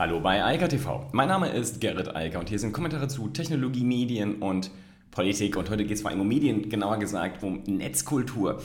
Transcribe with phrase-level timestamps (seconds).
[0.00, 1.06] Hallo bei Eika TV.
[1.12, 4.70] Mein Name ist Gerrit Eiker und hier sind Kommentare zu Technologie, Medien und
[5.10, 5.58] Politik.
[5.58, 8.62] Und heute geht es vor allem um Medien, genauer gesagt um Netzkultur.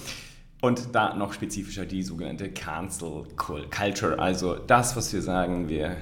[0.61, 5.97] Und da noch spezifischer die sogenannte Cancel Culture, also das, was wir sagen, wir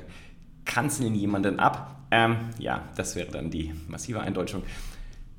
[0.65, 2.03] kanzeln jemanden ab.
[2.11, 4.61] Ähm, ja, das wäre dann die massive Eindeutschung.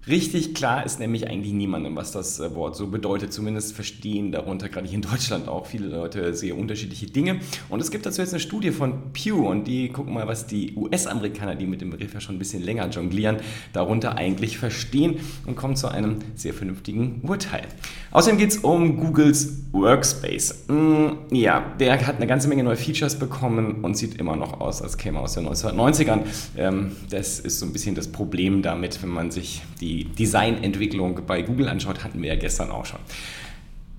[0.07, 3.32] Richtig klar ist nämlich eigentlich niemandem, was das äh, Wort so bedeutet.
[3.32, 7.41] Zumindest verstehen darunter gerade hier in Deutschland auch viele Leute sehr unterschiedliche Dinge.
[7.71, 10.75] Und es gibt dazu jetzt eine Studie von Pew und die gucken mal, was die
[10.77, 13.39] US-Amerikaner, die mit dem Begriff ja schon ein bisschen länger jonglieren,
[13.72, 17.63] darunter eigentlich verstehen und kommen zu einem sehr vernünftigen Urteil.
[18.11, 20.66] Außerdem geht es um Googles Workspace.
[20.68, 24.82] Mm, ja, der hat eine ganze Menge neue Features bekommen und sieht immer noch aus,
[24.82, 26.21] als käme er aus den 1990ern.
[26.57, 31.43] Ähm, das ist so ein bisschen das Problem damit, wenn man sich die Designentwicklung bei
[31.43, 32.98] Google anschaut, hatten wir ja gestern auch schon.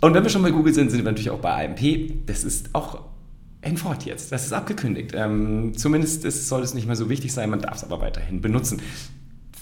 [0.01, 2.25] Und wenn wir schon bei Google sind, sind wir natürlich auch bei AMP.
[2.25, 3.05] Das ist auch
[3.61, 4.31] ein Wort jetzt.
[4.31, 5.13] Das ist abgekündigt.
[5.15, 8.41] Ähm, zumindest ist, soll es nicht mehr so wichtig sein, man darf es aber weiterhin
[8.41, 8.81] benutzen.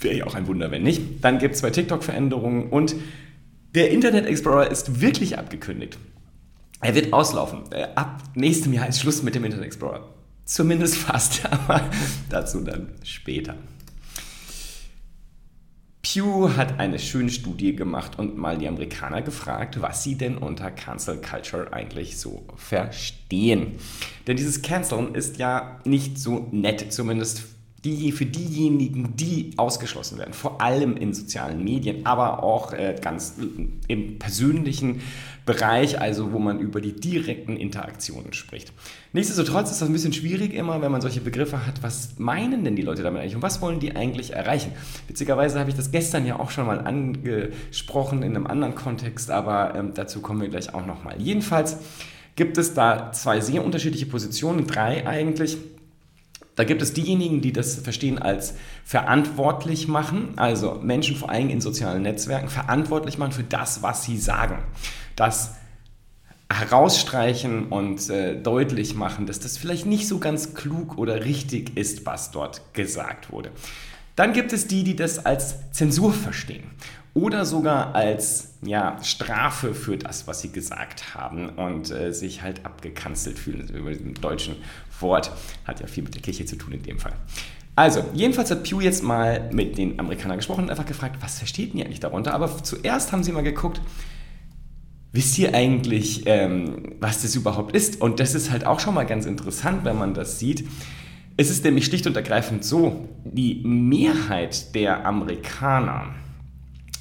[0.00, 1.24] Wäre ja auch ein Wunder, wenn nicht.
[1.24, 2.96] Dann gibt es zwei TikTok-Veränderungen und
[3.74, 5.98] der Internet Explorer ist wirklich abgekündigt.
[6.80, 7.60] Er wird auslaufen.
[7.70, 10.06] Äh, ab nächstem Jahr ist Schluss mit dem Internet Explorer.
[10.44, 11.80] Zumindest fast, aber
[12.28, 13.54] dazu dann später.
[16.14, 20.70] Pew hat eine schöne Studie gemacht und mal die Amerikaner gefragt, was sie denn unter
[20.70, 23.72] Cancel Culture eigentlich so verstehen.
[24.28, 27.42] Denn dieses Canceln ist ja nicht so nett, zumindest
[27.84, 33.34] die, für diejenigen, die ausgeschlossen werden, vor allem in sozialen Medien, aber auch äh, ganz
[33.88, 35.02] im persönlichen
[35.44, 38.72] Bereich, also wo man über die direkten Interaktionen spricht.
[39.12, 41.82] Nichtsdestotrotz ist das ein bisschen schwierig immer, wenn man solche Begriffe hat.
[41.82, 44.72] Was meinen denn die Leute damit eigentlich und was wollen die eigentlich erreichen?
[45.06, 49.74] Witzigerweise habe ich das gestern ja auch schon mal angesprochen in einem anderen Kontext, aber
[49.74, 51.20] ähm, dazu kommen wir gleich auch nochmal.
[51.20, 51.76] Jedenfalls
[52.36, 55.58] gibt es da zwei sehr unterschiedliche Positionen, drei eigentlich
[56.56, 61.60] da gibt es diejenigen, die das verstehen als verantwortlich machen, also Menschen vor allem in
[61.60, 64.62] sozialen Netzwerken verantwortlich machen für das, was sie sagen.
[65.16, 65.54] Das
[66.52, 72.06] herausstreichen und äh, deutlich machen, dass das vielleicht nicht so ganz klug oder richtig ist,
[72.06, 73.50] was dort gesagt wurde.
[74.16, 76.64] Dann gibt es die, die das als Zensur verstehen
[77.14, 82.64] oder sogar als ja, Strafe für das, was sie gesagt haben und äh, sich halt
[82.66, 83.68] abgekanzelt fühlen.
[83.68, 84.56] Über den deutschen
[85.00, 85.30] Wort
[85.64, 87.14] hat ja viel mit der Kirche zu tun in dem Fall.
[87.76, 91.74] Also, jedenfalls hat Pew jetzt mal mit den Amerikanern gesprochen und einfach gefragt, was versteht
[91.74, 92.32] ihr eigentlich darunter?
[92.32, 93.80] Aber zuerst haben sie mal geguckt,
[95.12, 98.00] wisst ihr eigentlich, ähm, was das überhaupt ist?
[98.00, 100.68] Und das ist halt auch schon mal ganz interessant, wenn man das sieht.
[101.36, 106.14] Es ist nämlich schlicht und ergreifend so, die Mehrheit der Amerikaner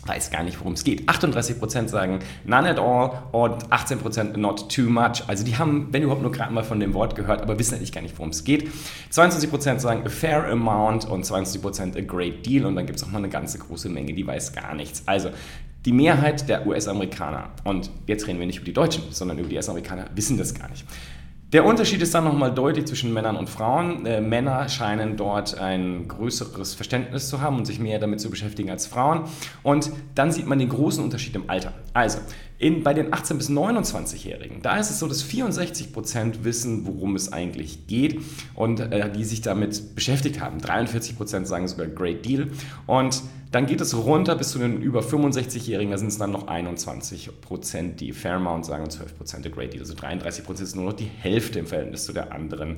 [0.06, 1.08] weiß gar nicht, worum es geht.
[1.08, 5.24] 38% sagen none at all und 18% not too much.
[5.28, 7.92] Also die haben, wenn überhaupt, nur gerade mal von dem Wort gehört, aber wissen eigentlich
[7.92, 8.70] gar nicht, worum es geht.
[9.12, 13.12] 22% sagen a fair amount und 22% a great deal und dann gibt es auch
[13.12, 15.04] mal eine ganze große Menge, die weiß gar nichts.
[15.06, 15.30] Also
[15.86, 19.56] die Mehrheit der US-Amerikaner, und jetzt reden wir nicht über die Deutschen, sondern über die
[19.58, 20.86] US-Amerikaner, wissen das gar nicht.
[21.54, 24.08] Der Unterschied ist dann nochmal deutlich zwischen Männern und Frauen.
[24.08, 28.72] Äh, Männer scheinen dort ein größeres Verständnis zu haben und sich mehr damit zu beschäftigen
[28.72, 29.26] als Frauen.
[29.62, 31.72] Und dann sieht man den großen Unterschied im Alter.
[31.94, 32.20] Also,
[32.60, 37.16] in, bei den 18- bis 29-Jährigen, da ist es so, dass 64 Prozent wissen, worum
[37.16, 38.22] es eigentlich geht
[38.56, 40.60] und äh, die sich damit beschäftigt haben.
[40.60, 42.48] 43% sagen sogar Great Deal.
[42.88, 43.22] Und
[43.52, 47.42] dann geht es runter bis zu den über 65-Jährigen, da sind es dann noch 21
[47.42, 49.82] Prozent, die Fairmount sagen und 12 Prozent der Great Deal.
[49.82, 52.78] Also 33 Prozent ist nur noch die Hälfte im Verhältnis zu der anderen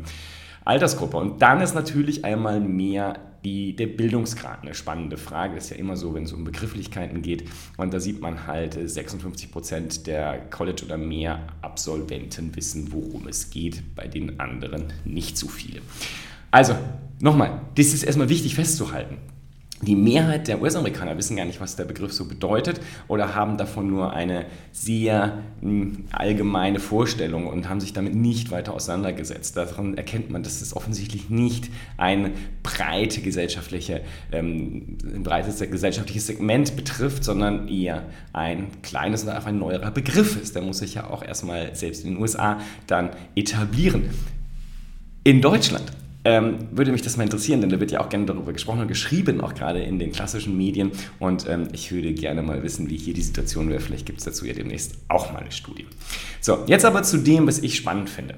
[0.66, 1.18] Altersgruppe.
[1.18, 5.56] Und dann ist natürlich einmal mehr die, der Bildungsgrad eine spannende Frage.
[5.56, 7.46] Das ist ja immer so, wenn es um Begrifflichkeiten geht.
[7.78, 13.52] Und da sieht man halt, 56 Prozent der College- oder mehr Absolventen wissen, worum es
[13.52, 15.82] geht, bei den anderen nicht so viele.
[16.50, 16.76] Also,
[17.20, 19.18] nochmal, das ist erstmal wichtig festzuhalten
[19.86, 23.88] die Mehrheit der US-Amerikaner wissen gar nicht, was der Begriff so bedeutet oder haben davon
[23.90, 29.56] nur eine sehr hm, allgemeine Vorstellung und haben sich damit nicht weiter auseinandergesetzt.
[29.58, 32.34] Daran erkennt man, dass es offensichtlich nicht ein
[32.64, 34.02] breite gesellschaftliche,
[34.32, 38.04] ähm, ein breites gesellschaftliches Segment betrifft, sondern eher
[38.34, 40.56] ein kleines und einfach ein neuerer Begriff ist.
[40.56, 44.10] Der muss sich ja auch erstmal selbst in den USA dann etablieren.
[45.24, 45.92] In Deutschland
[46.26, 48.88] ähm, würde mich das mal interessieren, denn da wird ja auch gerne darüber gesprochen und
[48.88, 50.92] geschrieben, auch gerade in den klassischen Medien.
[51.20, 53.80] Und ähm, ich würde gerne mal wissen, wie hier die Situation wäre.
[53.80, 55.86] Vielleicht gibt es dazu ja demnächst auch mal eine Studie.
[56.42, 58.36] So, jetzt aber zu dem, was ich spannend finde.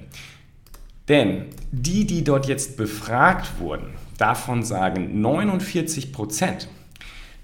[1.08, 6.68] Denn die, die dort jetzt befragt wurden, davon sagen 49 Prozent,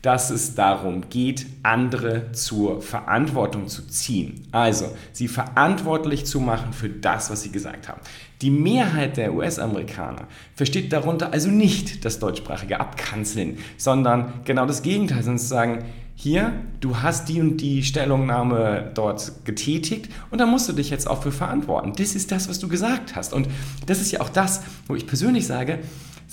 [0.03, 4.45] dass es darum geht, andere zur Verantwortung zu ziehen.
[4.51, 8.01] Also sie verantwortlich zu machen für das, was sie gesagt haben.
[8.41, 15.23] Die Mehrheit der US-Amerikaner versteht darunter also nicht das deutschsprachige Abkanzeln, sondern genau das Gegenteil,
[15.23, 15.85] sondern zu sagen,
[16.15, 16.51] hier,
[16.81, 21.23] du hast die und die Stellungnahme dort getätigt und da musst du dich jetzt auch
[21.23, 21.93] für verantworten.
[21.95, 23.31] Das ist das, was du gesagt hast.
[23.31, 23.47] Und
[23.85, 25.79] das ist ja auch das, wo ich persönlich sage,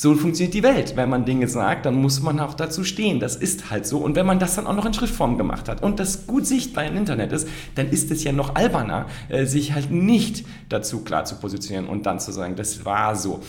[0.01, 0.97] so funktioniert die Welt.
[0.97, 3.21] Wenn man Dinge sagt, dann muss man auch dazu stehen.
[3.21, 3.99] Das ist halt so.
[3.99, 6.87] Und wenn man das dann auch noch in Schriftform gemacht hat und das gut sichtbar
[6.87, 11.27] im Internet ist, dann ist es ja noch alberner, äh, sich halt nicht dazu klar
[11.27, 13.43] zu positionieren und dann zu sagen, das war so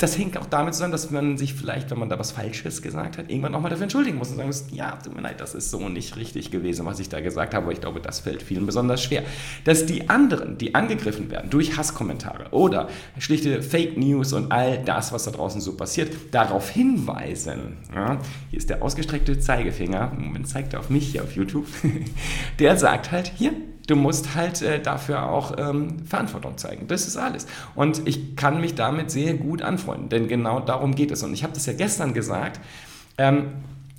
[0.00, 3.18] das hängt auch damit zusammen, dass man sich vielleicht, wenn man da was Falsches gesagt
[3.18, 5.54] hat, irgendwann auch mal dafür entschuldigen muss und sagen muss, ja, tut mir leid, das
[5.54, 8.42] ist so nicht richtig gewesen, was ich da gesagt habe, aber ich glaube, das fällt
[8.42, 9.24] vielen besonders schwer.
[9.64, 12.88] Dass die anderen, die angegriffen werden durch Hasskommentare oder
[13.18, 17.76] schlichte Fake News und all das, was da draußen so passiert, darauf hinweisen.
[17.94, 18.18] Ja,
[18.48, 21.66] hier ist der ausgestreckte Zeigefinger, Moment zeigt er auf mich hier auf YouTube,
[22.58, 23.52] der sagt halt, hier,
[23.90, 26.86] du musst halt äh, dafür auch ähm, Verantwortung zeigen.
[26.86, 27.46] Das ist alles.
[27.74, 31.22] Und ich kann mich damit sehr gut anfreunden, denn genau darum geht es.
[31.22, 32.60] Und ich habe das ja gestern gesagt.
[33.18, 33.48] Ähm,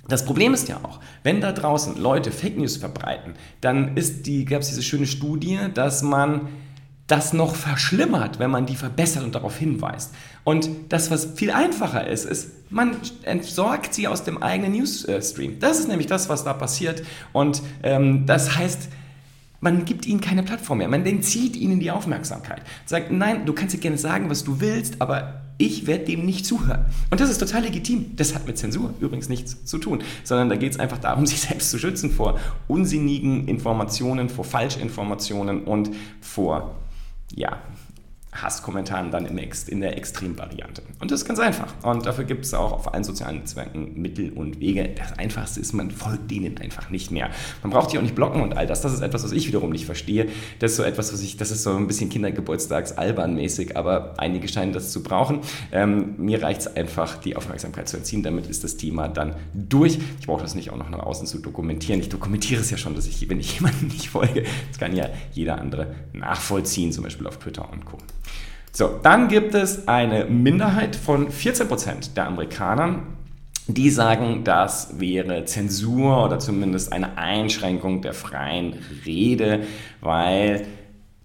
[0.08, 4.62] das Problem ist ja auch, wenn da draußen Leute Fake News verbreiten, dann die, gab
[4.62, 6.48] es diese schöne Studie, dass man
[7.06, 10.14] das noch verschlimmert, wenn man die verbessert und darauf hinweist.
[10.44, 15.58] Und das, was viel einfacher ist, ist, man entsorgt sie aus dem eigenen Newsstream.
[15.60, 17.02] Das ist nämlich das, was da passiert.
[17.32, 18.88] Und ähm, das heißt,
[19.62, 20.88] man gibt ihnen keine Plattform mehr.
[20.88, 22.62] Man entzieht ihnen die Aufmerksamkeit.
[22.84, 26.44] Sagt, nein, du kannst dir gerne sagen, was du willst, aber ich werde dem nicht
[26.44, 26.86] zuhören.
[27.10, 28.16] Und das ist total legitim.
[28.16, 31.40] Das hat mit Zensur übrigens nichts zu tun, sondern da geht es einfach darum, sich
[31.40, 36.74] selbst zu schützen vor unsinnigen Informationen, vor Falschinformationen und vor
[37.32, 37.58] ja,
[38.32, 40.82] Hasskommentaren dann in der Extremvariante.
[41.00, 41.74] Und das ist ganz einfach.
[41.82, 44.88] Und dafür gibt es auch auf allen sozialen Netzwerken Mittel und Wege.
[44.96, 47.30] Das Einfachste ist, man folgt denen einfach nicht mehr.
[47.62, 48.80] Man braucht die auch nicht blocken und all das.
[48.80, 50.28] Das ist etwas, was ich wiederum nicht verstehe.
[50.60, 54.72] Das ist so etwas, was ich, das ist so ein bisschen Kindergeburtstagsalbern-mäßig, aber einige scheinen
[54.72, 55.40] das zu brauchen.
[55.70, 58.22] Ähm, mir reicht es einfach, die Aufmerksamkeit zu entziehen.
[58.22, 59.98] Damit ist das Thema dann durch.
[60.20, 62.00] Ich brauche das nicht auch noch nach außen zu dokumentieren.
[62.00, 65.10] Ich dokumentiere es ja schon, dass ich, wenn ich jemandem nicht folge, das kann ja
[65.32, 67.98] jeder andere nachvollziehen, zum Beispiel auf Twitter und Co.
[68.72, 73.00] So, dann gibt es eine Minderheit von 14% der Amerikaner,
[73.66, 78.74] die sagen, das wäre Zensur oder zumindest eine Einschränkung der freien
[79.04, 79.60] Rede,
[80.00, 80.66] weil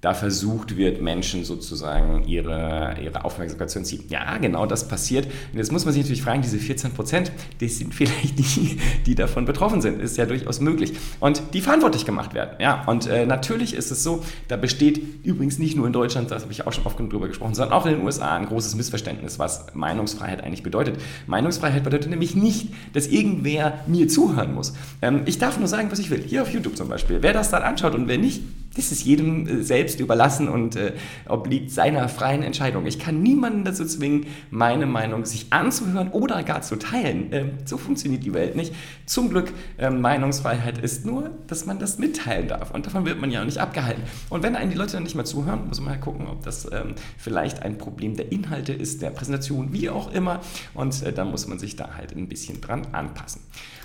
[0.02, 4.04] da versucht wird, Menschen sozusagen ihre, ihre Aufmerksamkeit zu entziehen.
[4.10, 5.26] Ja, genau das passiert.
[5.52, 9.16] Und jetzt muss man sich natürlich fragen, diese 14 Prozent, das sind vielleicht die, die
[9.16, 10.00] davon betroffen sind.
[10.00, 10.94] Ist ja durchaus möglich.
[11.20, 12.52] Und die verantwortlich gemacht werden.
[12.60, 16.44] Ja, und äh, natürlich ist es so, da besteht übrigens nicht nur in Deutschland, das
[16.44, 18.76] habe ich auch schon oft genug drüber gesprochen, sondern auch in den USA ein großes
[18.76, 21.00] Missverständnis, was Meinungsfreiheit eigentlich bedeutet.
[21.26, 24.74] Meinungsfreiheit bedeutet nämlich nicht, dass irgendwer mir zuhören muss.
[25.02, 26.22] Ähm, ich darf nur sagen, was ich will.
[26.22, 27.18] Hier auf YouTube zum Beispiel.
[27.22, 28.42] Wer das dann anschaut und wer nicht,
[28.78, 30.94] das ist jedem äh, selbst überlassen und äh,
[31.28, 32.86] obliegt seiner freien Entscheidung.
[32.86, 37.30] Ich kann niemanden dazu zwingen, meine Meinung sich anzuhören oder gar zu teilen.
[37.32, 38.74] Ähm, so funktioniert die Welt nicht.
[39.06, 42.72] Zum Glück, äh, Meinungsfreiheit ist nur, dass man das mitteilen darf.
[42.72, 44.04] Und davon wird man ja auch nicht abgehalten.
[44.30, 46.66] Und wenn einen die Leute dann nicht mehr zuhören, muss man halt gucken, ob das
[46.72, 50.42] ähm, vielleicht ein Problem der Inhalte ist, der Präsentation, wie auch immer.
[50.74, 53.42] Und äh, dann muss man sich da halt ein bisschen dran anpassen.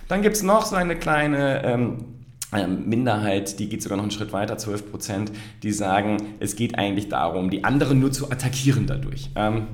[0.09, 2.03] Dann gibt es noch so eine kleine...
[2.53, 5.33] Ähm, Minderheit, die geht sogar noch einen Schritt weiter, 12 Prozent,
[5.63, 9.31] die sagen, es geht eigentlich darum, die anderen nur zu attackieren dadurch.
[9.37, 9.67] Ähm,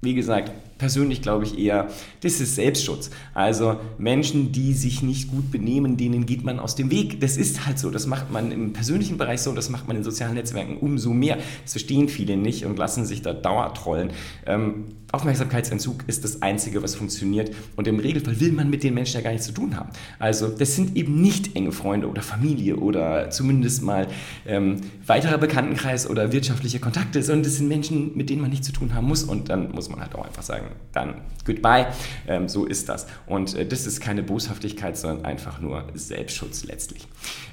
[0.00, 0.50] wie gesagt,
[0.82, 1.86] persönlich glaube ich eher,
[2.22, 3.10] das ist Selbstschutz.
[3.34, 7.20] Also Menschen, die sich nicht gut benehmen, denen geht man aus dem Weg.
[7.20, 7.88] Das ist halt so.
[7.88, 11.38] Das macht man im persönlichen Bereich so, das macht man in sozialen Netzwerken umso mehr.
[11.62, 14.10] Das verstehen viele nicht und lassen sich da dauertrollen.
[14.44, 17.54] Ähm, Aufmerksamkeitsentzug ist das Einzige, was funktioniert.
[17.76, 19.90] Und im Regelfall will man mit den Menschen ja gar nichts zu tun haben.
[20.18, 24.08] Also das sind eben nicht enge Freunde oder Familie oder zumindest mal
[24.46, 28.72] ähm, weiterer Bekanntenkreis oder wirtschaftliche Kontakte, sondern das sind Menschen, mit denen man nichts zu
[28.72, 29.22] tun haben muss.
[29.22, 31.86] Und dann muss man halt auch einfach sagen, dann goodbye.
[32.26, 33.06] Ähm, so ist das.
[33.26, 37.06] Und äh, das ist keine Boshaftigkeit, sondern einfach nur Selbstschutz letztlich.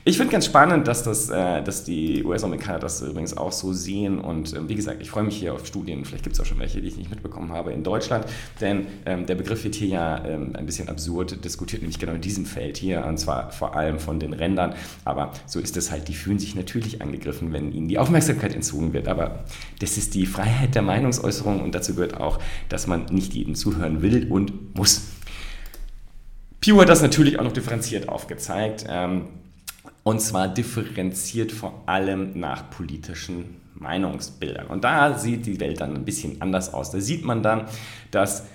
[0.06, 4.20] Ich finde ganz spannend, dass, das, äh, dass die US-Amerikaner das übrigens auch so sehen.
[4.20, 6.06] Und äh, wie gesagt, ich freue mich hier auf Studien.
[6.06, 8.26] Vielleicht gibt es auch schon welche, die ich nicht mitbekommen habe in Deutschland.
[8.62, 12.22] Denn ähm, der Begriff wird hier ja ähm, ein bisschen absurd diskutiert, nämlich genau in
[12.22, 13.06] diesem Feld hier.
[13.06, 14.76] Und zwar vor allem von den Rändern.
[15.06, 16.08] Aber so ist es halt.
[16.08, 19.08] Die fühlen sich natürlich angegriffen, wenn ihnen die Aufmerksamkeit entzogen wird.
[19.08, 19.44] Aber
[19.80, 24.02] das ist die Freiheit der Meinungsäußerung und dazu gehört auch, dass man nicht jedem zuhören
[24.02, 25.08] will und muss.
[26.62, 28.86] Pew hat das natürlich auch noch differenziert aufgezeigt.
[28.88, 29.28] Ähm,
[30.04, 34.68] und zwar differenziert vor allem nach politischen Meinungsbildern.
[34.68, 36.92] Und da sieht die Welt dann ein bisschen anders aus.
[36.92, 37.66] Da sieht man dann,
[38.12, 38.46] dass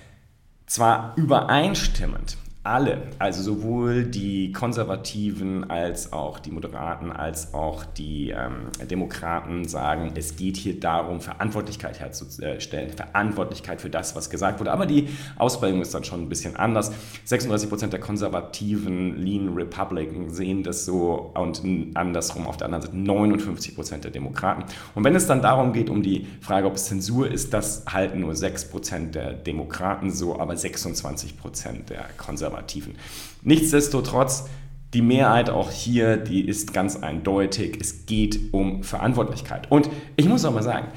[0.65, 8.69] zwar übereinstimmend alle, also sowohl die Konservativen als auch die Moderaten, als auch die ähm,
[8.89, 14.71] Demokraten sagen, es geht hier darum, Verantwortlichkeit herzustellen, Verantwortlichkeit für das, was gesagt wurde.
[14.71, 16.91] Aber die Ausprägung ist dann schon ein bisschen anders.
[17.25, 21.61] 36 Prozent der konservativen Lean Republican sehen das so und
[21.93, 24.63] andersrum auf der anderen Seite 59 Prozent der Demokraten.
[24.95, 28.21] Und wenn es dann darum geht, um die Frage, ob es Zensur ist, das halten
[28.21, 32.54] nur 6 Prozent der Demokraten so, aber 26 Prozent der Konservativen.
[32.55, 32.95] Konservativen.
[33.43, 34.45] Nichtsdestotrotz,
[34.93, 39.69] die Mehrheit auch hier, die ist ganz eindeutig, es geht um Verantwortlichkeit.
[39.71, 40.87] Und ich muss auch mal sagen,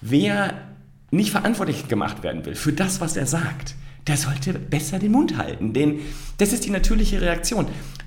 [0.00, 0.54] wer
[1.10, 3.74] nicht verantwortlich gemacht werden will für das, was er sagt,
[4.06, 6.00] der sollte besser den Mund halten, denn
[6.38, 7.66] das ist die natürliche Reaktion.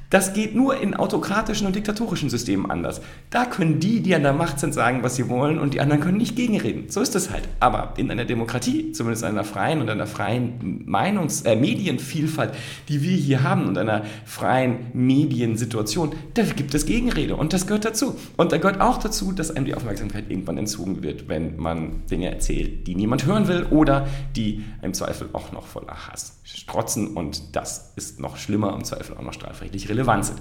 [0.09, 2.99] Das geht nur in autokratischen und diktatorischen Systemen anders.
[3.29, 6.01] Da können die, die an der Macht sind, sagen, was sie wollen und die anderen
[6.01, 6.89] können nicht gegenreden.
[6.89, 7.43] So ist es halt.
[7.59, 12.55] Aber in einer Demokratie, zumindest einer freien und einer freien Meinungs-, äh, Medienvielfalt,
[12.87, 17.85] die wir hier haben und einer freien Mediensituation, da gibt es Gegenrede und das gehört
[17.85, 18.15] dazu.
[18.35, 22.31] Und da gehört auch dazu, dass einem die Aufmerksamkeit irgendwann entzogen wird, wenn man Dinge
[22.31, 27.55] erzählt, die niemand hören will oder die im Zweifel auch noch voller Hass strotzen und
[27.55, 30.39] das ist noch schlimmer, im Zweifel auch noch strafrechtlich relevant relevant sind.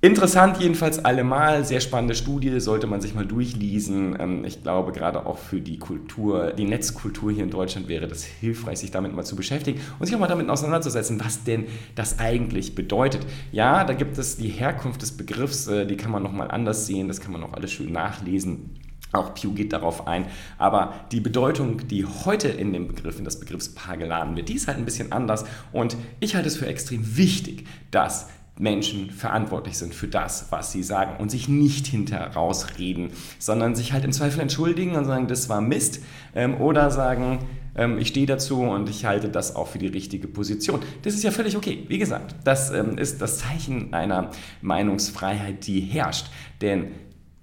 [0.00, 4.16] Interessant jedenfalls allemal, sehr spannende Studie, sollte man sich mal durchlesen.
[4.20, 8.22] Ähm, ich glaube, gerade auch für die Kultur, die Netzkultur hier in Deutschland wäre das
[8.22, 12.20] hilfreich, sich damit mal zu beschäftigen und sich auch mal damit auseinanderzusetzen, was denn das
[12.20, 13.26] eigentlich bedeutet.
[13.50, 17.08] Ja, da gibt es die Herkunft des Begriffs, äh, die kann man nochmal anders sehen,
[17.08, 18.70] das kann man noch alles schön nachlesen.
[19.12, 20.26] Auch Pew geht darauf ein.
[20.58, 24.68] Aber die Bedeutung, die heute in dem Begriff, in das Begriffspaar geladen wird, die ist
[24.68, 25.44] halt ein bisschen anders.
[25.72, 30.82] Und ich halte es für extrem wichtig, dass Menschen verantwortlich sind für das, was sie
[30.82, 35.48] sagen und sich nicht hinter rausreden, sondern sich halt im Zweifel entschuldigen und sagen, das
[35.48, 36.00] war Mist
[36.34, 37.38] ähm, oder sagen,
[37.76, 40.80] ähm, ich stehe dazu und ich halte das auch für die richtige Position.
[41.02, 41.84] Das ist ja völlig okay.
[41.88, 46.26] Wie gesagt, das ähm, ist das Zeichen einer Meinungsfreiheit, die herrscht.
[46.60, 46.90] Denn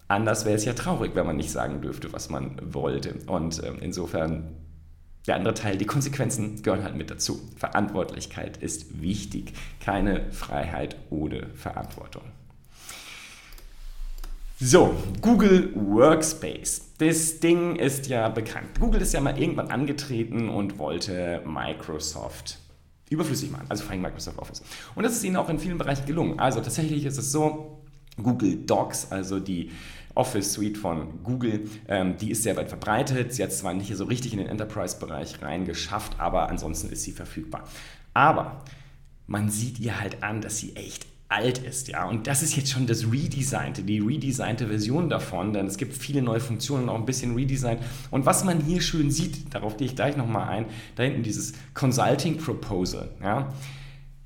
[0.08, 3.16] Anders wäre es ja traurig, wenn man nicht sagen dürfte, was man wollte.
[3.28, 4.56] Und ähm, insofern
[5.28, 7.42] der andere Teil, die Konsequenzen gehören halt mit dazu.
[7.58, 9.54] Verantwortlichkeit ist wichtig.
[9.80, 12.24] Keine Freiheit ohne Verantwortung.
[14.60, 16.94] So, Google Workspace.
[17.00, 18.80] Das Ding ist ja bekannt.
[18.80, 22.60] Google ist ja mal irgendwann angetreten und wollte Microsoft
[23.10, 24.64] überflüssig machen, also vor allem Microsoft Office.
[24.96, 26.40] Und das ist ihnen auch in vielen Bereichen gelungen.
[26.40, 27.85] Also tatsächlich ist es so,
[28.22, 29.72] Google Docs, also die
[30.16, 33.34] Office Suite von Google, ähm, die ist sehr weit verbreitet.
[33.34, 37.68] Sie hat zwar nicht so richtig in den Enterprise-Bereich reingeschafft, aber ansonsten ist sie verfügbar.
[38.14, 38.64] Aber
[39.28, 42.08] man sieht ihr halt an, dass sie echt alt ist, ja.
[42.08, 46.22] Und das ist jetzt schon das Redesignte, die redesignte Version davon, denn es gibt viele
[46.22, 47.80] neue Funktionen, auch ein bisschen Redesign.
[48.12, 51.54] Und was man hier schön sieht, darauf gehe ich gleich nochmal ein, da hinten dieses
[51.74, 53.52] Consulting Proposal, ja.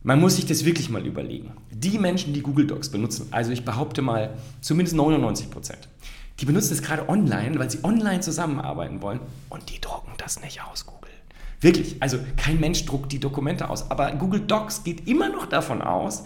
[0.01, 1.51] Man muss sich das wirklich mal überlegen.
[1.71, 5.89] Die Menschen, die Google Docs benutzen, also ich behaupte mal zumindest 99 Prozent,
[6.39, 10.61] die benutzen es gerade online, weil sie online zusammenarbeiten wollen und die drucken das nicht
[10.63, 11.09] aus, Google.
[11.59, 15.81] Wirklich, also kein Mensch druckt die Dokumente aus, aber Google Docs geht immer noch davon
[15.81, 16.23] aus,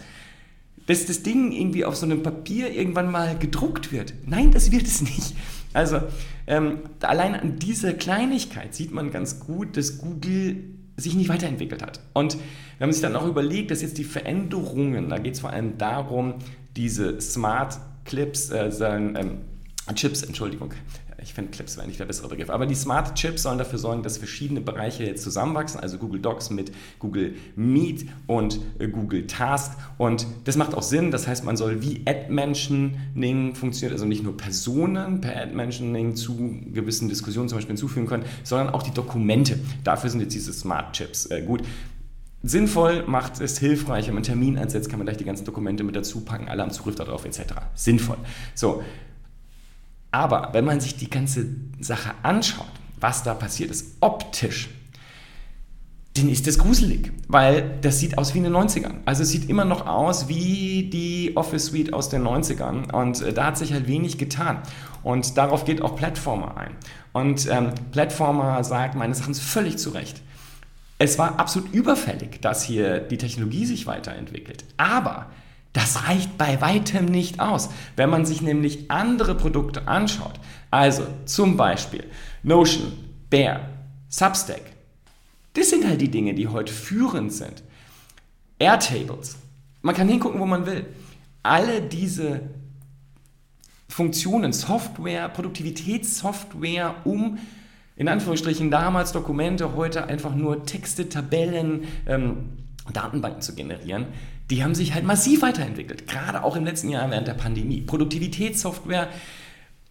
[0.86, 4.14] dass das Ding irgendwie auf so einem Papier irgendwann mal gedruckt wird.
[4.26, 5.36] Nein, das wird es nicht.
[5.74, 6.02] Also
[6.46, 10.66] ähm, allein an dieser Kleinigkeit sieht man ganz gut, dass Google
[10.98, 12.00] sich nicht weiterentwickelt hat.
[12.14, 12.34] Und
[12.78, 15.78] wenn man sich dann auch überlegt, dass jetzt die Veränderungen, da geht es vor allem
[15.78, 16.36] darum,
[16.76, 19.40] diese Smart Clips, äh, ähm,
[19.96, 20.74] Chips, Entschuldigung,
[21.24, 24.04] ich finde Clips wäre nicht der bessere Begriff, aber die Smart Chips sollen dafür sorgen,
[24.04, 29.72] dass verschiedene Bereiche jetzt zusammenwachsen, also Google Docs mit Google Meet und äh, Google Task
[29.98, 34.38] und das macht auch Sinn, das heißt, man soll wie Ad-Mentioning funktioniert, also nicht nur
[34.38, 39.60] Personen per Ad-Mentioning zu gewissen Diskussionen zum Beispiel hinzufügen können, sondern auch die Dokumente.
[39.84, 41.64] Dafür sind jetzt diese Smart Chips äh, gut.
[42.46, 45.86] Sinnvoll macht es hilfreich, wenn man einen Termin einsetzt, kann man gleich die ganzen Dokumente
[45.86, 47.40] mit dazu packen, alle haben Zugriff darauf etc.
[47.74, 48.18] Sinnvoll.
[48.54, 48.84] So,
[50.14, 51.48] aber wenn man sich die ganze
[51.80, 52.68] Sache anschaut,
[53.00, 54.70] was da passiert ist, optisch,
[56.14, 58.98] dann ist das gruselig, weil das sieht aus wie in den 90ern.
[59.06, 63.34] Also es sieht immer noch aus wie die Office Suite aus den 90ern und äh,
[63.34, 64.60] da hat sich halt wenig getan.
[65.02, 66.76] Und darauf geht auch Plattformer ein.
[67.12, 70.22] Und ähm, Plattformer sagt meines Erachtens völlig zu Recht,
[71.00, 74.64] es war absolut überfällig, dass hier die Technologie sich weiterentwickelt.
[74.78, 75.26] Aber
[75.74, 80.40] das reicht bei weitem nicht aus, wenn man sich nämlich andere Produkte anschaut.
[80.70, 82.06] Also zum Beispiel
[82.44, 82.94] Notion,
[83.30, 83.62] Bear,
[84.08, 84.62] Substack.
[85.54, 87.64] Das sind halt die Dinge, die heute führend sind.
[88.60, 89.38] Airtables.
[89.82, 90.86] Man kann hingucken, wo man will.
[91.42, 92.42] Alle diese
[93.90, 97.38] Funktionen, Software, Produktivitätssoftware, um
[97.96, 102.50] in Anführungsstrichen damals Dokumente, heute einfach nur Texte, Tabellen, ähm,
[102.92, 104.08] Datenbanken zu generieren,
[104.54, 106.08] die haben sich halt massiv weiterentwickelt.
[106.08, 107.82] Gerade auch im letzten Jahr während der Pandemie.
[107.82, 109.10] Produktivitätssoftware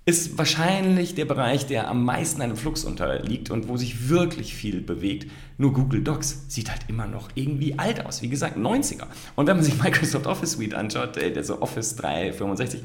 [0.04, 4.80] ist wahrscheinlich der Bereich, der am meisten einem Flux unterliegt und wo sich wirklich viel
[4.80, 5.28] bewegt.
[5.58, 8.22] Nur Google Docs sieht halt immer noch irgendwie alt aus.
[8.22, 9.06] Wie gesagt, 90er.
[9.34, 12.82] Und wenn man sich Microsoft Office Suite anschaut, also Office 365,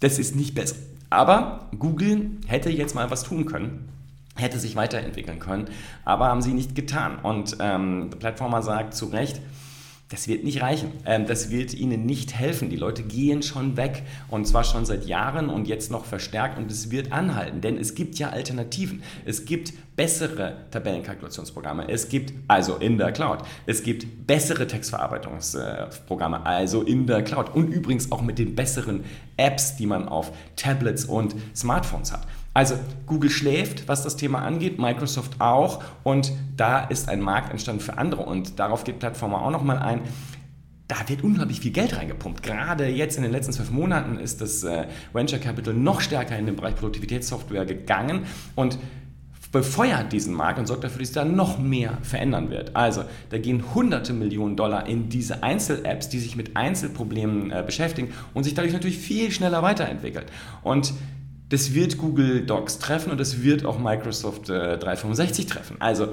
[0.00, 0.76] das ist nicht besser.
[1.10, 3.90] Aber Google hätte jetzt mal was tun können
[4.36, 5.68] hätte sich weiterentwickeln können,
[6.06, 7.18] aber haben sie nicht getan.
[7.22, 9.42] Und ähm, der Plattformer sagt zu Recht,
[10.10, 10.92] das wird nicht reichen.
[11.06, 12.68] Ähm, das wird ihnen nicht helfen.
[12.68, 16.70] Die Leute gehen schon weg und zwar schon seit Jahren und jetzt noch verstärkt und
[16.70, 19.02] es wird anhalten, denn es gibt ja Alternativen.
[19.24, 21.88] Es gibt bessere Tabellenkalkulationsprogramme.
[21.88, 23.40] Es gibt also in der Cloud.
[23.66, 29.04] Es gibt bessere Textverarbeitungsprogramme, also in der Cloud und übrigens auch mit den besseren
[29.36, 32.26] Apps, die man auf Tablets und Smartphones hat.
[32.52, 32.74] Also
[33.06, 37.96] Google schläft, was das Thema angeht, Microsoft auch und da ist ein Markt entstanden für
[37.96, 40.00] andere und darauf geht Plattformer auch nochmal ein.
[40.88, 42.42] Da wird unglaublich viel Geld reingepumpt.
[42.42, 46.46] Gerade jetzt in den letzten zwölf Monaten ist das äh, Venture Capital noch stärker in
[46.46, 48.24] den Bereich Produktivitätssoftware gegangen
[48.56, 48.76] und
[49.52, 52.76] befeuert diesen Markt und sorgt dafür, dass sich da noch mehr verändern wird.
[52.76, 58.12] Also, da gehen hunderte Millionen Dollar in diese Einzel-Apps, die sich mit Einzelproblemen äh, beschäftigen
[58.34, 60.26] und sich dadurch natürlich viel schneller weiterentwickeln.
[60.62, 60.92] Und
[61.50, 65.76] das wird Google Docs treffen und das wird auch Microsoft äh, 365 treffen.
[65.80, 66.08] Also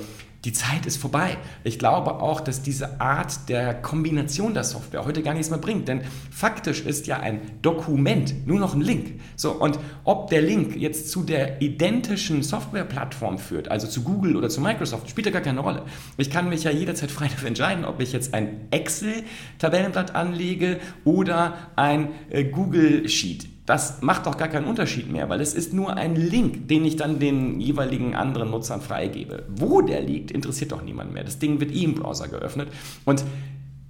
[0.46, 1.38] die Zeit ist vorbei.
[1.64, 5.88] Ich glaube auch, dass diese Art der Kombination der Software heute gar nichts mehr bringt,
[5.88, 6.02] denn
[6.32, 9.20] faktisch ist ja ein Dokument nur noch ein Link.
[9.36, 14.50] So, und ob der Link jetzt zu der identischen Softwareplattform führt, also zu Google oder
[14.50, 15.84] zu Microsoft, spielt ja gar keine Rolle.
[16.18, 21.58] Ich kann mich ja jederzeit frei dafür entscheiden, ob ich jetzt ein Excel-Tabellenblatt anlege oder
[21.76, 25.96] ein äh, Google Sheet das macht doch gar keinen Unterschied mehr, weil es ist nur
[25.98, 29.44] ein Link, den ich dann den jeweiligen anderen Nutzern freigebe.
[29.50, 31.26] Wo der liegt, interessiert doch niemand mehr.
[31.26, 32.70] Das Ding wird eh im Browser geöffnet.
[33.04, 33.26] Und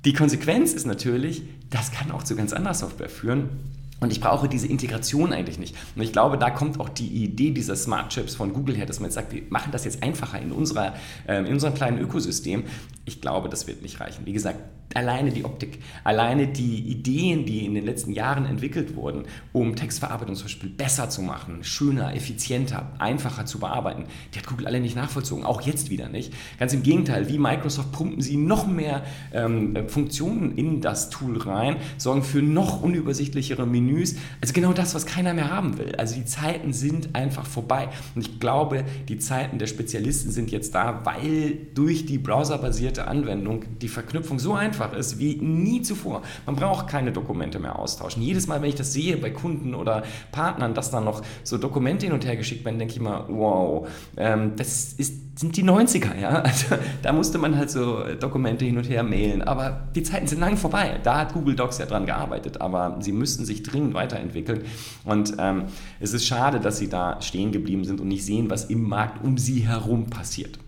[0.04, 3.50] die Konsequenz ist natürlich, das kann auch zu ganz anderer Software führen.
[4.00, 5.76] Und ich brauche diese Integration eigentlich nicht.
[5.96, 9.00] Und ich glaube, da kommt auch die Idee dieser Smart Chips von Google her, dass
[9.00, 10.96] man jetzt sagt, wir machen das jetzt einfacher in, unserer,
[11.28, 12.64] äh, in unserem kleinen Ökosystem.
[13.08, 14.26] Ich glaube, das wird nicht reichen.
[14.26, 14.60] Wie gesagt,
[14.94, 20.36] alleine die Optik, alleine die Ideen, die in den letzten Jahren entwickelt wurden, um Textverarbeitung
[20.36, 24.96] zum Beispiel besser zu machen, schöner, effizienter, einfacher zu bearbeiten, die hat Google alle nicht
[24.96, 26.34] nachvollzogen, auch jetzt wieder nicht.
[26.60, 31.78] Ganz im Gegenteil, wie Microsoft pumpen sie noch mehr ähm, Funktionen in das Tool rein,
[31.98, 34.16] sorgen für noch unübersichtlichere Menüs.
[34.42, 35.96] Also genau das, was keiner mehr haben will.
[35.96, 37.88] Also die Zeiten sind einfach vorbei.
[38.16, 43.66] Und ich glaube, die Zeiten der Spezialisten sind jetzt da, weil durch die browserbasierte Anwendung
[43.82, 46.22] die Verknüpfung so einfach einfach ist wie nie zuvor.
[46.46, 48.22] Man braucht keine Dokumente mehr austauschen.
[48.22, 52.06] Jedes Mal, wenn ich das sehe bei Kunden oder Partnern, dass da noch so Dokumente
[52.06, 56.20] hin und her geschickt werden, denke ich mal, wow, ähm, das ist, sind die 90er,
[56.20, 56.42] ja.
[56.48, 59.42] Also, da musste man halt so Dokumente hin und her mailen.
[59.42, 61.00] Aber die Zeiten sind lang vorbei.
[61.04, 64.62] Da hat Google Docs ja dran gearbeitet, aber sie müssten sich dringend weiterentwickeln.
[65.06, 65.66] Und ähm,
[66.00, 69.24] es ist schade, dass sie da stehen geblieben sind und nicht sehen, was im Markt
[69.24, 70.60] um sie herum passiert.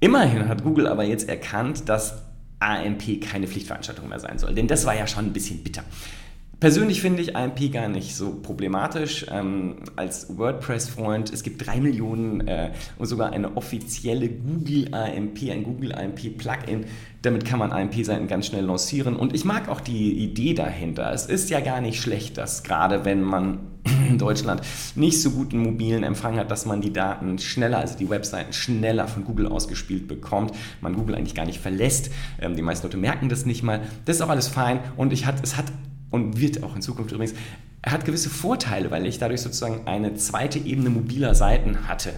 [0.00, 2.22] Immerhin hat Google aber jetzt erkannt, dass
[2.58, 5.82] AMP keine Pflichtveranstaltung mehr sein soll, denn das war ja schon ein bisschen bitter.
[6.58, 9.26] Persönlich finde ich AMP gar nicht so problematisch.
[9.30, 15.64] Ähm, als WordPress-Freund, es gibt drei Millionen äh, und sogar eine offizielle Google AMP, ein
[15.64, 16.86] Google AMP Plugin.
[17.20, 19.16] Damit kann man AMP-Seiten ganz schnell lancieren.
[19.16, 21.12] Und ich mag auch die Idee dahinter.
[21.12, 23.58] Es ist ja gar nicht schlecht, dass gerade wenn man
[24.08, 24.62] in Deutschland
[24.94, 29.08] nicht so guten mobilen Empfang hat, dass man die Daten schneller, also die Webseiten schneller
[29.08, 32.10] von Google ausgespielt bekommt, man Google eigentlich gar nicht verlässt.
[32.40, 33.80] Ähm, die meisten Leute merken das nicht mal.
[34.04, 35.66] Das ist auch alles fein und ich hat, es hat
[36.10, 37.34] und wird auch in Zukunft übrigens,
[37.84, 42.12] hat gewisse Vorteile, weil ich dadurch sozusagen eine zweite Ebene mobiler Seiten hatte.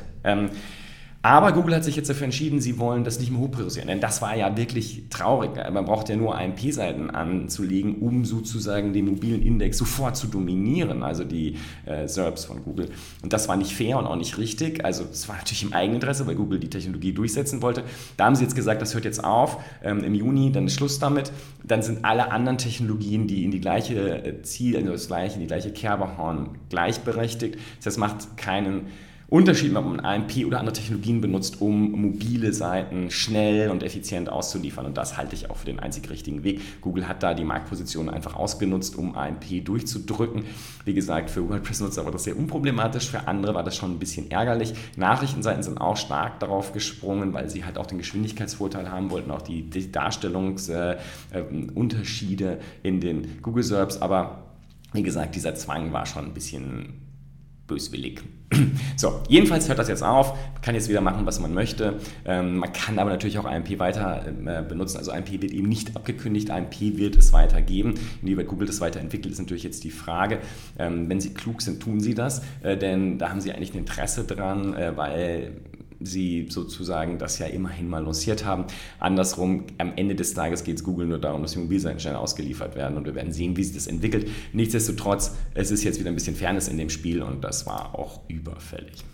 [1.28, 3.86] Aber Google hat sich jetzt dafür entschieden, sie wollen das nicht mehr hochpriorisieren.
[3.86, 5.50] Denn das war ja wirklich traurig.
[5.70, 11.24] Man braucht ja nur AMP-Seiten anzulegen, um sozusagen den mobilen Index sofort zu dominieren, also
[11.24, 12.88] die äh, SERPs von Google.
[13.22, 14.86] Und das war nicht fair und auch nicht richtig.
[14.86, 17.84] Also es war natürlich im Eigeninteresse, weil Google die Technologie durchsetzen wollte.
[18.16, 20.98] Da haben sie jetzt gesagt, das hört jetzt auf ähm, im Juni, dann ist Schluss
[20.98, 21.30] damit.
[21.62, 25.40] Dann sind alle anderen Technologien, die in die gleiche äh, Ziel, also das gleiche, in
[25.40, 27.58] die gleiche Kerbe hauen, gleichberechtigt.
[27.84, 28.86] Das macht keinen
[29.30, 34.86] Unterschied, ob man AMP oder andere Technologien benutzt, um mobile Seiten schnell und effizient auszuliefern.
[34.86, 36.80] Und das halte ich auch für den einzig richtigen Weg.
[36.80, 40.44] Google hat da die Marktposition einfach ausgenutzt, um AMP durchzudrücken.
[40.86, 44.30] Wie gesagt, für WordPress-Nutzer war das sehr unproblematisch, für andere war das schon ein bisschen
[44.30, 44.72] ärgerlich.
[44.96, 49.42] Nachrichtenseiten sind auch stark darauf gesprungen, weil sie halt auch den Geschwindigkeitsvorteil haben wollten, auch
[49.42, 54.00] die, Darstellungsunterschiede äh, in den Google SERPs.
[54.00, 54.44] Aber
[54.94, 57.08] wie gesagt, dieser Zwang war schon ein bisschen
[57.68, 58.22] böswillig.
[58.96, 60.33] So, jedenfalls hört das jetzt auf.
[60.33, 62.00] Man kann jetzt wieder machen, was man möchte.
[62.24, 64.96] Ähm, man kann aber natürlich auch AMP weiter äh, benutzen.
[64.96, 66.50] Also AMP wird eben nicht abgekündigt.
[66.50, 67.94] AMP wird es weitergeben.
[68.22, 70.40] Inwieweit Google das weiterentwickelt, ist natürlich jetzt die Frage.
[70.81, 73.78] Ähm, wenn Sie klug sind, tun Sie das, äh, denn da haben Sie eigentlich ein
[73.78, 75.52] Interesse dran, äh, weil
[76.00, 78.64] sie sozusagen das ja immerhin mal lanciert haben.
[78.98, 82.76] Andersrum, am Ende des Tages geht es Google nur darum, dass die Mobilseiten schnell ausgeliefert
[82.76, 84.28] werden und wir werden sehen, wie sich das entwickelt.
[84.52, 88.20] Nichtsdestotrotz, es ist jetzt wieder ein bisschen Fairness in dem Spiel und das war auch
[88.28, 89.04] überfällig.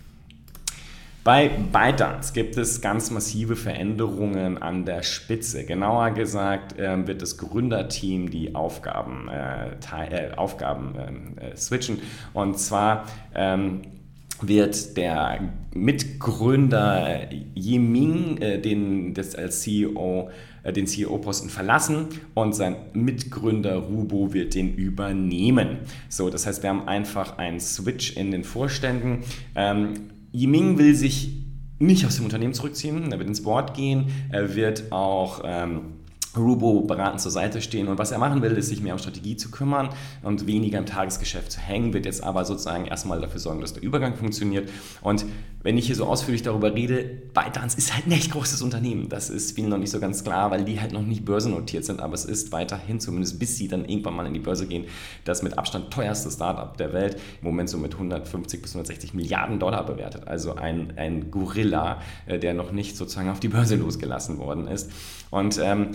[1.24, 5.64] Bei ByteDance gibt es ganz massive Veränderungen an der Spitze.
[5.64, 12.02] Genauer gesagt äh, wird das Gründerteam die Aufgaben, äh, äh, Aufgaben ähm, äh, switchen.
[12.34, 13.80] Und zwar ähm,
[14.48, 20.30] wird der Mitgründer Yiming äh, den, das als CEO,
[20.62, 25.78] äh, den CEO-Posten verlassen und sein Mitgründer Rubo wird den übernehmen.
[26.08, 29.24] So, das heißt, wir haben einfach einen Switch in den Vorständen.
[29.56, 29.94] Ähm,
[30.32, 31.32] Yiming will sich
[31.78, 35.93] nicht aus dem Unternehmen zurückziehen, er wird ins Board gehen, er wird auch ähm,
[36.36, 37.88] Rubo beratend zur Seite stehen.
[37.88, 39.90] Und was er machen will, ist sich mehr um Strategie zu kümmern
[40.22, 43.82] und weniger im Tagesgeschäft zu hängen, wird jetzt aber sozusagen erstmal dafür sorgen, dass der
[43.82, 44.68] Übergang funktioniert.
[45.02, 45.24] Und
[45.64, 49.08] wenn ich hier so ausführlich darüber rede, ByteDance ist halt ein echt großes Unternehmen.
[49.08, 52.00] Das ist vielen noch nicht so ganz klar, weil die halt noch nicht börsennotiert sind,
[52.00, 54.84] aber es ist weiterhin, zumindest bis sie dann irgendwann mal in die Börse gehen,
[55.24, 59.58] das mit Abstand teuerste Startup der Welt, im Moment so mit 150 bis 160 Milliarden
[59.58, 60.28] Dollar bewertet.
[60.28, 64.90] Also ein, ein Gorilla, äh, der noch nicht sozusagen auf die Börse losgelassen worden ist.
[65.30, 65.92] Und ähm,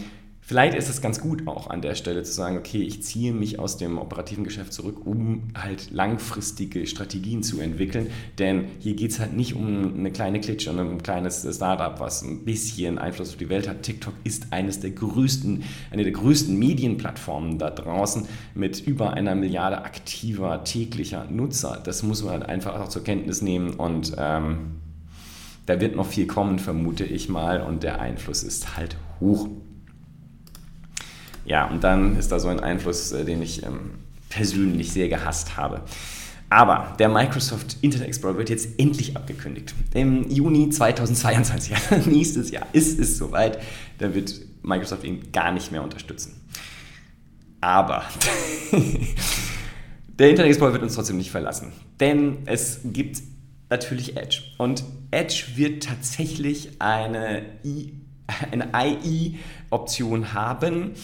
[0.50, 3.60] Vielleicht ist es ganz gut auch an der Stelle zu sagen, okay, ich ziehe mich
[3.60, 8.08] aus dem operativen Geschäft zurück, um halt langfristige Strategien zu entwickeln.
[8.40, 12.24] Denn hier geht es halt nicht um eine kleine Klitsche und ein kleines Startup, was
[12.24, 13.84] ein bisschen Einfluss auf die Welt hat.
[13.84, 19.84] TikTok ist eines der größten, eine der größten Medienplattformen da draußen mit über einer Milliarde
[19.84, 21.80] aktiver täglicher Nutzer.
[21.84, 24.78] Das muss man halt einfach auch zur Kenntnis nehmen und ähm,
[25.68, 29.48] da wird noch viel kommen, vermute ich mal, und der Einfluss ist halt hoch.
[31.46, 33.92] Ja, und dann ist da so ein Einfluss, äh, den ich ähm,
[34.30, 35.82] persönlich sehr gehasst habe.
[36.50, 39.76] Aber der Microsoft Internet Explorer wird jetzt endlich abgekündigt.
[39.94, 43.60] Im Juni 2022, ja, nächstes Jahr, ist es soweit.
[44.00, 46.42] Da wird Microsoft ihn gar nicht mehr unterstützen.
[47.62, 48.04] Aber
[50.20, 51.72] der Internet Explorer wird uns trotzdem nicht verlassen.
[52.00, 53.22] Denn es gibt
[53.70, 54.42] natürlich Edge.
[54.58, 57.44] Und Edge wird tatsächlich eine,
[58.52, 60.96] eine IE-Option haben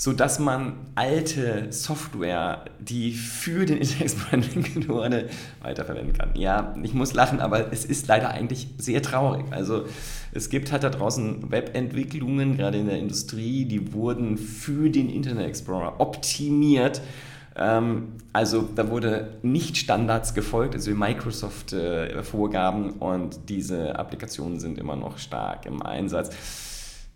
[0.00, 5.28] sodass man alte Software, die für den Internet Explorer entwickelt wurde,
[5.60, 6.30] weiterverwenden kann.
[6.36, 9.44] Ja, ich muss lachen, aber es ist leider eigentlich sehr traurig.
[9.50, 9.84] Also
[10.32, 15.48] es gibt halt da draußen Webentwicklungen, gerade in der Industrie, die wurden für den Internet
[15.48, 17.02] Explorer optimiert.
[17.54, 24.96] Ähm, also da wurde nicht Standards gefolgt, also Microsoft-Vorgaben äh, und diese Applikationen sind immer
[24.96, 26.69] noch stark im Einsatz.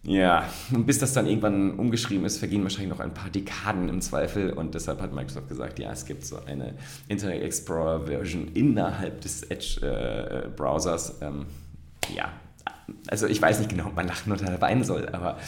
[0.06, 4.02] Ja, und bis das dann irgendwann umgeschrieben ist, vergehen wahrscheinlich noch ein paar Dekaden im
[4.02, 6.74] Zweifel und deshalb hat Microsoft gesagt, ja, es gibt so eine
[7.08, 11.20] Internet Explorer Version innerhalb des Edge-Browsers.
[11.22, 11.46] Äh, ähm,
[12.14, 12.32] ja,
[13.08, 15.38] also ich weiß nicht genau, ob man lachen oder weinen soll, aber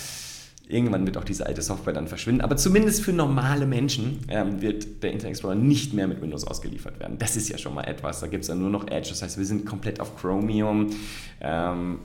[0.69, 2.41] irgendwann wird auch diese alte Software dann verschwinden.
[2.41, 6.99] Aber zumindest für normale Menschen ähm, wird der Internet Explorer nicht mehr mit Windows ausgeliefert
[6.99, 7.19] werden.
[7.19, 8.21] Das ist ja schon mal etwas.
[8.21, 9.11] Da gibt es dann nur noch Edge.
[9.11, 10.91] Das heißt, wir sind komplett auf Chromium.
[11.41, 11.99] Ähm,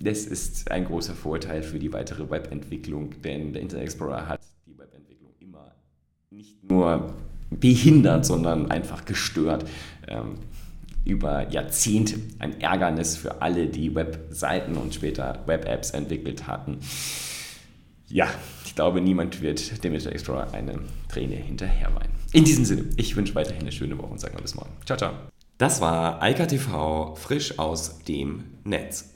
[0.00, 4.76] das ist ein großer Vorteil für die weitere Webentwicklung, denn der Internet Explorer hat die
[4.78, 5.74] Webentwicklung immer
[6.30, 7.14] nicht nur
[7.50, 9.64] behindert, sondern einfach gestört.
[10.06, 10.34] Ähm,
[11.04, 16.78] über Jahrzehnte ein Ärgernis für alle, die Webseiten und später Web-Apps entwickelt hatten.
[18.08, 18.28] Ja,
[18.64, 22.12] ich glaube, niemand wird dem Internet Explorer eine Träne hinterher weinen.
[22.32, 24.70] In diesem Sinne, ich wünsche weiterhin eine schöne Woche und sage mal bis morgen.
[24.84, 25.12] Ciao, ciao.
[25.58, 29.15] Das war Eika TV frisch aus dem Netz.